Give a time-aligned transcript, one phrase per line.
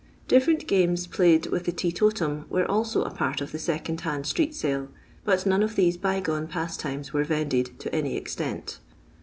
[0.27, 4.87] Different games played with the teetotum were also a part of second hand street sale,
[5.25, 8.79] but none of these bygone pastimes were vended to any extent.